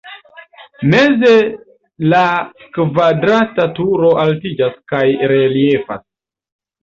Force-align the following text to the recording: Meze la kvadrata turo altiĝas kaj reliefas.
Meze 0.91 1.33
la 2.13 2.21
kvadrata 2.77 3.67
turo 3.79 4.11
altiĝas 4.23 4.79
kaj 4.95 5.05
reliefas. 5.33 6.03